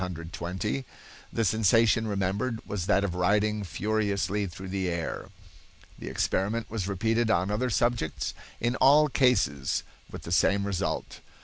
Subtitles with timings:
[0.01, 0.83] The
[1.45, 5.29] sensation remembered was that of riding furiously through the air.
[5.99, 11.19] The experiment was repeated on other subjects, in all cases with the same result.